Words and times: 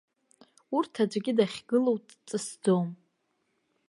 Урҭ 0.75 0.93
аӡәгьы 1.03 1.33
дахьгылоу 1.37 1.97
дҵысӡом. 2.07 2.87